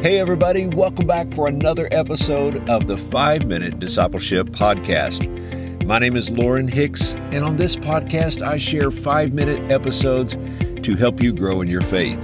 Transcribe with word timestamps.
Hey, 0.00 0.20
everybody, 0.20 0.68
welcome 0.68 1.08
back 1.08 1.34
for 1.34 1.48
another 1.48 1.88
episode 1.90 2.68
of 2.70 2.86
the 2.86 2.96
5 2.96 3.46
Minute 3.46 3.80
Discipleship 3.80 4.46
Podcast. 4.50 5.26
My 5.84 5.98
name 5.98 6.14
is 6.14 6.30
Lauren 6.30 6.68
Hicks, 6.68 7.14
and 7.32 7.44
on 7.44 7.56
this 7.56 7.74
podcast, 7.74 8.40
I 8.40 8.58
share 8.58 8.92
5 8.92 9.32
minute 9.32 9.72
episodes 9.72 10.36
to 10.84 10.94
help 10.94 11.20
you 11.20 11.32
grow 11.32 11.62
in 11.62 11.66
your 11.66 11.80
faith. 11.80 12.20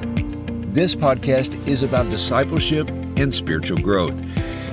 This 0.72 0.94
podcast 0.94 1.66
is 1.66 1.82
about 1.82 2.08
discipleship 2.10 2.86
and 3.16 3.34
spiritual 3.34 3.78
growth. 3.78 4.14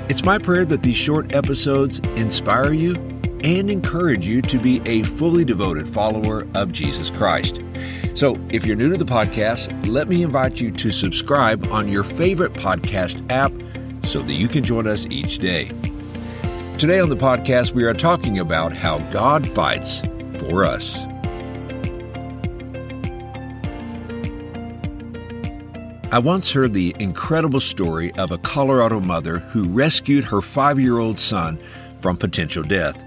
It's 0.08 0.24
my 0.24 0.38
prayer 0.38 0.66
that 0.66 0.84
these 0.84 0.96
short 0.96 1.34
episodes 1.34 1.98
inspire 2.18 2.72
you 2.72 2.94
and 3.44 3.72
encourage 3.72 4.28
you 4.28 4.44
to 4.44 4.60
be 4.60 4.80
a 4.86 5.02
fully 5.02 5.44
devoted 5.44 5.90
follower 5.90 6.46
of 6.54 6.72
Jesus 6.72 7.10
Christ. 7.10 7.62
So, 8.14 8.38
if 8.50 8.66
you're 8.66 8.76
new 8.76 8.92
to 8.92 8.98
the 8.98 9.06
podcast, 9.06 9.88
let 9.88 10.08
me 10.08 10.22
invite 10.22 10.60
you 10.60 10.72
to 10.72 10.92
subscribe 10.92 11.66
on 11.72 11.88
your 11.88 12.04
favorite 12.04 12.52
podcast 12.52 13.26
app 13.32 13.54
so 14.06 14.22
that 14.22 14.34
you 14.34 14.48
can 14.48 14.64
join 14.64 14.86
us 14.86 15.06
each 15.10 15.40
day. 15.40 15.72
Today 16.78 17.00
on 17.00 17.10
the 17.10 17.16
podcast, 17.16 17.72
we 17.72 17.84
are 17.84 17.94
talking 17.94 18.40
about 18.40 18.74
how 18.74 18.98
God 19.12 19.48
fights 19.50 20.02
for 20.40 20.66
us. 20.66 21.06
I 26.12 26.20
once 26.20 26.52
heard 26.52 26.74
the 26.74 26.94
incredible 27.00 27.62
story 27.62 28.12
of 28.16 28.32
a 28.32 28.38
Colorado 28.40 29.00
mother 29.00 29.40
who 29.40 29.64
rescued 29.70 30.26
her 30.26 30.42
five 30.42 30.78
year 30.78 30.98
old 30.98 31.20
son 31.20 31.58
from 32.02 32.18
potential 32.18 32.64
death. 32.64 33.02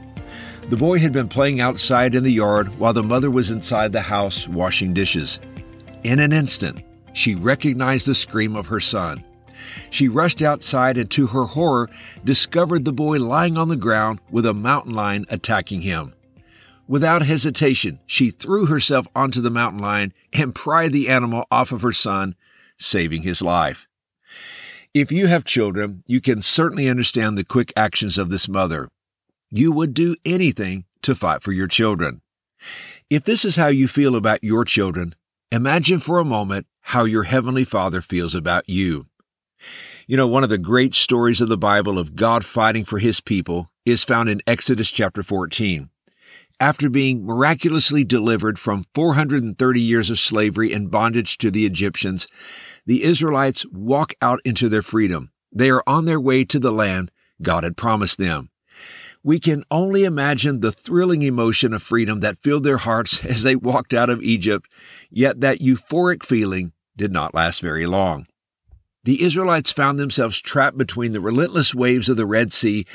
The 0.71 0.79
boy 0.79 0.99
had 0.99 1.13
been 1.13 1.29
playing 1.29 1.61
outside 1.61 2.15
in 2.15 2.25
the 2.25 2.33
yard 2.33 2.79
while 2.79 2.95
the 2.95 3.03
mother 3.03 3.31
was 3.31 3.51
inside 3.51 3.93
the 3.93 4.01
house 4.01 4.49
washing 4.49 4.95
dishes. 4.95 5.39
In 6.05 6.19
an 6.19 6.33
instant, 6.33 6.83
she 7.13 7.35
recognized 7.35 8.07
the 8.07 8.15
scream 8.15 8.57
of 8.57 8.67
her 8.67 8.81
son. 8.81 9.23
She 9.91 10.09
rushed 10.09 10.41
outside 10.41 10.97
and, 10.97 11.11
to 11.11 11.29
her 11.29 11.45
horror, 11.45 11.91
discovered 12.25 12.87
the 12.87 12.95
boy 12.95 13.19
lying 13.19 13.59
on 13.59 13.69
the 13.69 13.77
ground 13.77 14.21
with 14.31 14.47
a 14.47 14.55
mountain 14.55 14.95
lion 14.95 15.27
attacking 15.29 15.83
him. 15.83 16.15
Without 16.89 17.23
hesitation, 17.23 18.01
she 18.07 18.31
threw 18.31 18.65
herself 18.65 19.07
onto 19.15 19.43
the 19.43 19.51
mountain 19.51 19.81
lion 19.81 20.15
and 20.33 20.55
pried 20.55 20.93
the 20.93 21.11
animal 21.11 21.45
off 21.51 21.73
of 21.73 21.83
her 21.83 21.93
son, 21.93 22.37
saving 22.79 23.23
his 23.23 23.43
life. 23.43 23.87
If 24.95 25.13
you 25.13 25.27
have 25.27 25.45
children, 25.45 26.03
you 26.07 26.23
can 26.23 26.41
certainly 26.41 26.89
understand 26.89 27.37
the 27.37 27.45
quick 27.45 27.71
actions 27.77 28.17
of 28.17 28.31
this 28.31 28.49
mother 28.49 28.89
you 29.51 29.73
would 29.73 29.95
do 29.95 30.17
anything 30.25 30.85
to 31.03 31.15
fight 31.15 31.43
for 31.43 31.53
your 31.53 31.69
children. 31.69 32.21
If 33.11 33.25
this 33.25 33.45
is 33.45 33.57
how 33.57 33.69
you 33.69 33.89
feel 33.89 34.17
about 34.17 34.43
your 34.43 34.65
children, 34.65 35.15
imagine 35.53 36.01
for 36.01 36.19
a 36.19 36.25
moment 36.25 36.67
how 36.81 37.05
your 37.05 37.25
Heavenly 37.25 37.65
Father 37.65 38.01
feels 38.01 38.35
about 38.35 38.69
you. 38.69 39.07
You 40.07 40.17
know, 40.17 40.27
one 40.27 40.45
of 40.45 40.51
the 40.51 40.59
great 40.59 40.95
stories 40.95 41.41
of 41.41 41.49
the 41.49 41.57
Bible 41.57 41.99
of 41.99 42.17
God 42.17 42.45
fighting 42.45 42.85
for 42.85 42.99
His 42.99 43.21
people 43.21 43.71
is 43.85 44.05
found 44.05 44.29
in 44.29 44.43
Exodus 44.47 44.91
chapter 44.91 45.23
14. 45.23 45.89
After 46.61 46.89
being 46.89 47.25
miraculously 47.25 48.05
delivered 48.05 48.59
from 48.59 48.85
430 48.95 49.81
years 49.81 50.11
of 50.11 50.21
slavery 50.21 50.73
and 50.73 50.91
bondage 50.91 51.37
to 51.39 51.51
the 51.51 51.67
Egyptians, 51.67 52.29
the 52.87 53.03
Israelites 53.03 53.67
walk 53.73 54.15
out 54.23 54.41
into 54.45 54.69
their 54.69 54.83
freedom. 54.83 55.31
They 55.53 55.71
are 55.71 55.83
on 55.87 56.05
their 56.05 56.21
way 56.21 56.45
to 56.45 56.59
the 56.59 56.73
land 56.73 57.11
God 57.43 57.65
had 57.65 57.77
promised 57.77 58.19
them. 58.19 58.51
We 59.25 59.41
can 59.41 59.65
only 59.71 60.05
imagine 60.05 60.61
the 60.61 60.71
thrilling 60.71 61.23
emotion 61.23 61.73
of 61.73 61.83
freedom 61.83 62.21
that 62.21 62.43
filled 62.43 62.63
their 62.63 62.77
hearts 62.77 63.25
as 63.25 63.43
they 63.43 63.57
walked 63.57 63.95
out 63.95 64.11
of 64.11 64.23
Egypt, 64.23 64.71
yet 65.11 65.41
that 65.41 65.61
euphoric 65.61 66.23
feeling 66.23 66.73
did 66.95 67.11
not 67.11 67.35
last 67.35 67.61
very 67.61 67.87
long. 67.87 68.27
The 69.05 69.23
Israelites 69.23 69.73
found 69.73 69.99
themselves 69.99 70.41
trapped 70.41 70.79
between 70.79 71.13
the 71.13 71.21
relentless 71.21 71.75
waves 71.75 72.09
of 72.09 72.17
the 72.17 72.27
Red 72.27 72.53
Sea 72.53 72.87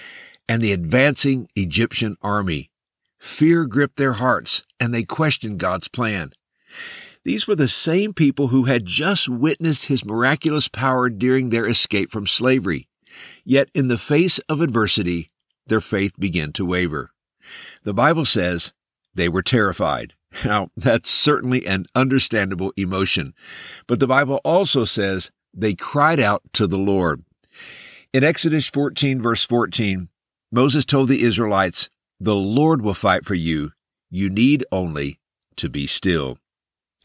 and 0.48 0.62
the 0.62 0.72
advancing 0.72 1.48
Egyptian 1.56 2.16
army. 2.22 2.72
Fear 3.20 3.66
gripped 3.66 3.98
their 3.98 4.14
hearts 4.14 4.64
and 4.80 4.94
they 4.94 5.04
questioned 5.04 5.60
God's 5.60 5.88
plan. 5.88 6.32
These 7.26 7.48
were 7.48 7.56
the 7.56 7.68
same 7.68 8.14
people 8.14 8.48
who 8.48 8.64
had 8.64 8.86
just 8.86 9.28
witnessed 9.28 9.86
his 9.86 10.06
miraculous 10.06 10.68
power 10.68 11.10
during 11.10 11.50
their 11.50 11.68
escape 11.68 12.12
from 12.12 12.26
slavery. 12.26 12.88
Yet 13.44 13.70
in 13.74 13.88
the 13.88 13.98
face 13.98 14.40
of 14.48 14.62
adversity, 14.62 15.30
their 15.70 15.82
faith 15.82 16.14
began 16.20 16.52
to 16.54 16.66
waver. 16.66 17.12
The 17.84 17.94
Bible 17.94 18.26
says 18.26 18.74
they 19.14 19.30
were 19.30 19.42
terrified. 19.42 20.14
Now, 20.46 20.70
that's 20.78 21.10
certainly 21.10 21.66
an 21.66 21.88
understandable 21.96 22.72
emotion, 22.78 23.34
but 23.88 24.00
the 24.00 24.08
Bible 24.08 24.40
also 24.44 24.86
says 24.86 25.32
they 25.54 25.74
cried 25.74 26.20
out 26.20 26.44
to 26.54 26.68
the 26.68 26.78
Lord. 26.78 27.24
In 28.14 28.24
Exodus 28.24 28.68
14, 28.68 29.22
verse 29.22 29.44
14, 29.44 30.10
Moses 30.52 30.86
told 30.86 31.10
the 31.10 31.24
Israelites, 31.24 31.90
The 32.20 32.36
Lord 32.36 32.82
will 32.82 32.94
fight 32.94 33.26
for 33.26 33.36
you. 33.36 33.72
You 34.10 34.30
need 34.30 34.66
only 34.72 35.20
to 35.58 35.70
be 35.70 35.86
still. 35.88 36.38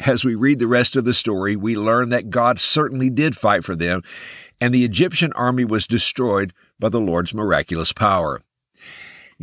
As 0.05 0.25
we 0.25 0.35
read 0.35 0.59
the 0.59 0.67
rest 0.67 0.97
of 0.97 1.05
the 1.05 1.15
story, 1.15 1.55
we 1.55 1.77
learn 1.77 2.09
that 2.09 2.31
God 2.31 2.59
certainly 2.59 3.11
did 3.11 3.37
fight 3.37 3.65
for 3.65 3.77
them, 3.77 4.03
and 4.61 4.75
the 4.75 4.85
Egyptian 4.85 5.33
army 5.35 5.65
was 5.65 5.87
destroyed 5.87 6.53
by 6.81 6.89
the 6.89 7.01
Lord's 7.01 7.35
miraculous 7.35 7.93
power. 7.93 8.43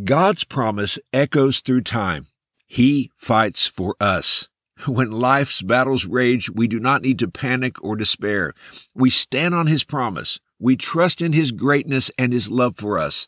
God's 0.03 0.43
promise 0.43 0.97
echoes 1.11 1.59
through 1.59 1.81
time. 1.81 2.27
He 2.67 3.11
fights 3.15 3.67
for 3.67 3.95
us. 3.99 4.47
When 4.87 5.11
life's 5.11 5.61
battles 5.61 6.07
rage, 6.07 6.49
we 6.49 6.67
do 6.67 6.79
not 6.79 7.03
need 7.03 7.19
to 7.19 7.27
panic 7.27 7.83
or 7.83 7.95
despair. 7.95 8.53
We 8.95 9.11
stand 9.11 9.53
on 9.53 9.67
His 9.67 9.83
promise. 9.83 10.39
We 10.59 10.75
trust 10.75 11.21
in 11.21 11.33
His 11.33 11.51
greatness 11.51 12.09
and 12.17 12.33
His 12.33 12.49
love 12.49 12.77
for 12.77 12.97
us. 12.97 13.27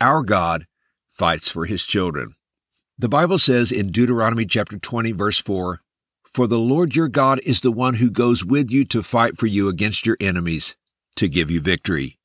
Our 0.00 0.22
God 0.22 0.66
fights 1.10 1.50
for 1.50 1.66
His 1.66 1.84
children. 1.84 2.34
The 2.98 3.10
Bible 3.10 3.38
says 3.38 3.72
in 3.72 3.92
Deuteronomy 3.92 4.46
chapter 4.46 4.78
20 4.78 5.12
verse 5.12 5.38
4, 5.38 5.82
For 6.32 6.46
the 6.46 6.58
Lord 6.58 6.96
your 6.96 7.08
God 7.08 7.40
is 7.44 7.60
the 7.60 7.72
one 7.72 7.94
who 7.94 8.10
goes 8.10 8.42
with 8.42 8.70
you 8.70 8.86
to 8.86 9.02
fight 9.02 9.36
for 9.36 9.46
you 9.46 9.68
against 9.68 10.06
your 10.06 10.16
enemies, 10.18 10.76
to 11.16 11.28
give 11.28 11.50
you 11.50 11.60
victory. 11.60 12.18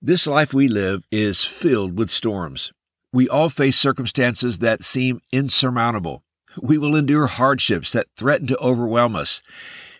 This 0.00 0.28
life 0.28 0.54
we 0.54 0.68
live 0.68 1.02
is 1.10 1.44
filled 1.44 1.98
with 1.98 2.08
storms. 2.08 2.72
We 3.12 3.28
all 3.28 3.48
face 3.48 3.76
circumstances 3.76 4.60
that 4.60 4.84
seem 4.84 5.20
insurmountable. 5.32 6.22
We 6.62 6.78
will 6.78 6.94
endure 6.94 7.26
hardships 7.26 7.90
that 7.90 8.06
threaten 8.16 8.46
to 8.46 8.58
overwhelm 8.58 9.16
us. 9.16 9.42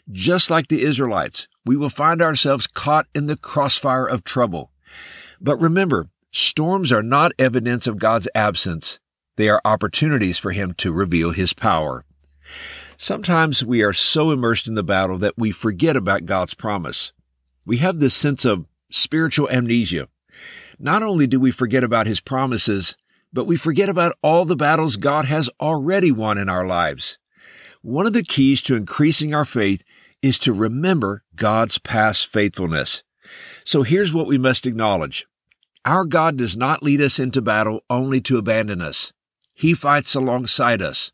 Just 0.09 0.50
like 0.50 0.69
the 0.69 0.82
Israelites, 0.82 1.48
we 1.66 1.76
will 1.76 1.91
find 1.91 2.22
ourselves 2.22 2.69
caught 2.69 3.06
in 3.12 3.26
the 3.26 3.36
crossfire 3.36 4.06
of 4.06 4.22
trouble. 4.22 4.70
But 5.41 5.60
remember, 5.60 6.10
storms 6.30 6.92
are 6.92 7.03
not 7.03 7.32
evidence 7.36 7.88
of 7.88 7.98
God's 7.98 8.28
absence. 8.36 9.00
They 9.34 9.48
are 9.48 9.60
opportunities 9.65 10.38
for 10.38 10.53
Him 10.53 10.75
to 10.75 10.92
reveal 10.92 11.32
His 11.32 11.53
power. 11.53 12.04
Sometimes 12.97 13.65
we 13.65 13.82
are 13.82 13.92
so 13.92 14.30
immersed 14.30 14.69
in 14.69 14.75
the 14.75 14.84
battle 14.84 15.19
that 15.19 15.36
we 15.36 15.50
forget 15.50 15.97
about 15.97 16.25
God's 16.25 16.54
promise. 16.54 17.12
We 17.66 17.78
have 17.78 17.98
this 17.98 18.15
sense 18.15 18.44
of 18.44 18.66
spiritual 18.91 19.49
amnesia. 19.50 20.09
Not 20.78 21.03
only 21.03 21.26
do 21.26 21.41
we 21.41 21.50
forget 21.50 21.82
about 21.82 22.06
his 22.06 22.21
promises, 22.21 22.97
but 23.32 23.47
we 23.47 23.56
forget 23.56 23.88
about 23.88 24.16
all 24.22 24.44
the 24.44 24.56
battles 24.56 24.97
God 24.97 25.25
has 25.26 25.50
already 25.60 26.12
won 26.12 26.38
in 26.38 26.49
our 26.49 26.66
lives. 26.66 27.19
One 27.82 28.06
of 28.06 28.12
the 28.12 28.22
keys 28.22 28.62
to 28.62 28.75
increasing 28.75 29.34
our 29.34 29.44
faith 29.44 29.84
is 30.22 30.38
to 30.41 30.53
remember 30.53 31.22
God's 31.37 31.78
past 31.78 32.27
faithfulness. 32.27 33.03
So 33.65 33.82
here's 33.82 34.15
what 34.15 34.27
we 34.27 34.38
must 34.38 34.66
acknowledge. 34.66 35.27
Our 35.84 36.04
God 36.04 36.37
does 36.37 36.56
not 36.56 36.82
lead 36.82 37.00
us 37.00 37.19
into 37.19 37.41
battle 37.41 37.82
only 37.88 38.21
to 38.22 38.38
abandon 38.38 38.81
us. 38.81 39.12
He 39.54 39.75
fights 39.75 40.15
alongside 40.15 40.82
us. 40.82 41.12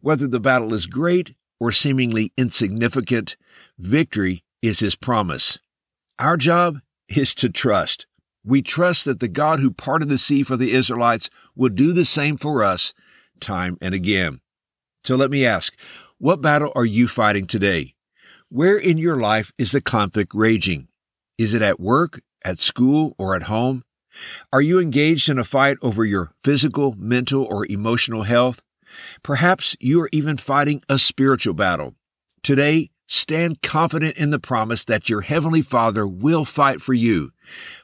Whether 0.00 0.26
the 0.26 0.40
battle 0.40 0.74
is 0.74 0.86
great 0.86 1.34
or 1.58 1.72
seemingly 1.72 2.32
insignificant, 2.36 3.36
victory 3.78 4.44
is 4.62 4.80
His 4.80 4.96
promise. 4.96 5.58
Our 6.18 6.36
job 6.36 6.80
is 7.08 7.34
to 7.36 7.48
trust. 7.48 8.06
We 8.44 8.62
trust 8.62 9.04
that 9.04 9.20
the 9.20 9.28
God 9.28 9.60
who 9.60 9.70
parted 9.70 10.08
the 10.08 10.18
sea 10.18 10.42
for 10.42 10.56
the 10.56 10.72
Israelites 10.72 11.28
will 11.54 11.68
do 11.68 11.92
the 11.92 12.04
same 12.04 12.36
for 12.36 12.62
us 12.62 12.94
time 13.40 13.76
and 13.80 13.94
again. 13.94 14.40
So 15.04 15.16
let 15.16 15.30
me 15.30 15.44
ask, 15.44 15.76
what 16.18 16.40
battle 16.40 16.72
are 16.74 16.84
you 16.84 17.08
fighting 17.08 17.46
today? 17.46 17.94
Where 18.48 18.76
in 18.76 18.98
your 18.98 19.16
life 19.16 19.52
is 19.58 19.72
the 19.72 19.80
conflict 19.80 20.32
raging? 20.34 20.88
Is 21.36 21.54
it 21.54 21.62
at 21.62 21.80
work, 21.80 22.22
at 22.44 22.60
school, 22.60 23.14
or 23.18 23.34
at 23.34 23.44
home? 23.44 23.82
Are 24.52 24.62
you 24.62 24.78
engaged 24.78 25.28
in 25.28 25.38
a 25.38 25.44
fight 25.44 25.76
over 25.82 26.04
your 26.04 26.32
physical, 26.42 26.94
mental, 26.96 27.44
or 27.44 27.66
emotional 27.66 28.22
health? 28.22 28.62
Perhaps 29.22 29.76
you 29.80 30.00
are 30.00 30.08
even 30.12 30.36
fighting 30.36 30.82
a 30.88 30.98
spiritual 30.98 31.54
battle. 31.54 31.94
Today, 32.42 32.90
stand 33.06 33.62
confident 33.62 34.16
in 34.16 34.30
the 34.30 34.38
promise 34.38 34.84
that 34.84 35.08
your 35.08 35.22
Heavenly 35.22 35.62
Father 35.62 36.06
will 36.06 36.44
fight 36.44 36.80
for 36.80 36.94
you. 36.94 37.32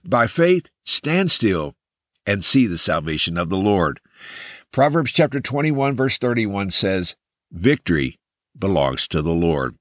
By 0.05 0.27
faith, 0.27 0.71
stand 0.85 1.31
still 1.31 1.75
and 2.27 2.45
see 2.45 2.67
the 2.67 2.79
salvation 2.79 3.37
of 3.37 3.49
the 3.49 3.57
Lord. 3.57 4.01
Proverbs 4.73 5.13
chapter 5.13 5.41
21 5.41 5.95
verse 5.95 6.19
31 6.19 6.71
says, 6.71 7.17
victory 7.51 8.19
belongs 8.59 9.07
to 9.09 9.23
the 9.23 9.33
Lord. 9.33 9.77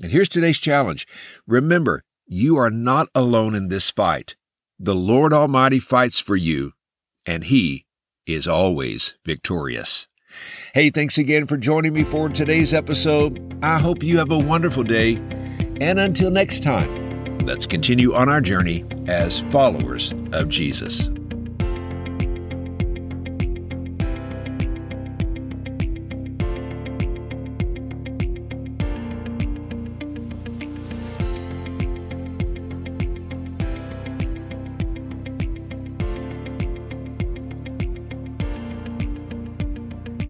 And 0.00 0.12
here's 0.12 0.28
today's 0.28 0.58
challenge. 0.58 1.06
Remember, 1.46 2.02
you 2.26 2.56
are 2.56 2.70
not 2.70 3.08
alone 3.14 3.54
in 3.54 3.68
this 3.68 3.90
fight. 3.90 4.36
The 4.78 4.94
Lord 4.94 5.32
Almighty 5.32 5.80
fights 5.80 6.20
for 6.20 6.36
you, 6.36 6.72
and 7.26 7.44
He 7.44 7.86
is 8.26 8.46
always 8.46 9.14
victorious. 9.24 10.07
Hey, 10.74 10.90
thanks 10.90 11.18
again 11.18 11.46
for 11.46 11.56
joining 11.56 11.92
me 11.92 12.04
for 12.04 12.28
today's 12.28 12.74
episode. 12.74 13.58
I 13.62 13.78
hope 13.78 14.02
you 14.02 14.18
have 14.18 14.30
a 14.30 14.38
wonderful 14.38 14.84
day. 14.84 15.16
And 15.80 15.98
until 15.98 16.30
next 16.30 16.62
time, 16.62 17.38
let's 17.40 17.66
continue 17.66 18.14
on 18.14 18.28
our 18.28 18.40
journey 18.40 18.84
as 19.06 19.40
followers 19.40 20.12
of 20.32 20.48
Jesus. 20.48 21.10